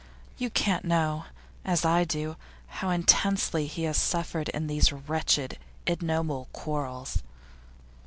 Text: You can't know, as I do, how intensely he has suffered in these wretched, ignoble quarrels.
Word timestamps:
You 0.39 0.49
can't 0.49 0.83
know, 0.83 1.25
as 1.63 1.85
I 1.85 2.05
do, 2.05 2.35
how 2.65 2.89
intensely 2.89 3.67
he 3.67 3.83
has 3.83 3.97
suffered 3.97 4.49
in 4.49 4.65
these 4.65 4.91
wretched, 4.91 5.59
ignoble 5.85 6.47
quarrels. 6.53 7.21